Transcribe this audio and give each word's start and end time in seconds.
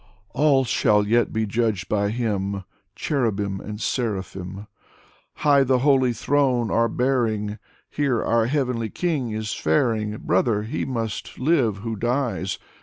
All 0.31 0.63
shall 0.65 1.05
yet 1.07 1.31
be 1.31 1.45
judged 1.45 1.87
by 1.87 2.09
Him. 2.09 2.63
Cherubim 2.95 3.59
and 3.61 3.79
seraphim 3.79 4.41
Dmitry 4.41 4.65
Merezhkovsky 4.65 5.35
59 5.35 5.43
High 5.51 5.63
the 5.63 5.77
holy 5.83 6.13
Throne 6.13 6.71
are 6.71 6.89
bearing 6.89 7.51
I 7.51 7.59
Here 7.91 8.23
our 8.23 8.47
heavenly 8.47 8.89
King 8.89 9.29
is 9.29 9.53
faring. 9.53 10.17
Brother, 10.17 10.63
he 10.63 10.85
must 10.85 11.37
live 11.37 11.77
who 11.85 11.95
dies. 11.95 12.57